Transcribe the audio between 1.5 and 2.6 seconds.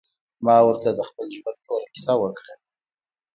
ټوله کيسه وکړه.